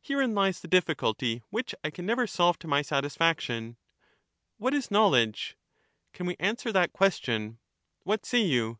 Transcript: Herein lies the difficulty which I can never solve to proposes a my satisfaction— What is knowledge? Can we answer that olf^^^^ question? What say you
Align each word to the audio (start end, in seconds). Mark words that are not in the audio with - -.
Herein 0.00 0.34
lies 0.34 0.60
the 0.60 0.66
difficulty 0.66 1.42
which 1.50 1.74
I 1.84 1.90
can 1.90 2.06
never 2.06 2.26
solve 2.26 2.58
to 2.60 2.66
proposes 2.66 2.70
a 2.70 2.70
my 2.70 2.80
satisfaction— 2.80 3.76
What 4.56 4.72
is 4.72 4.90
knowledge? 4.90 5.58
Can 6.14 6.24
we 6.24 6.36
answer 6.40 6.72
that 6.72 6.88
olf^^^^ 6.88 6.92
question? 6.94 7.58
What 8.04 8.24
say 8.24 8.40
you 8.40 8.78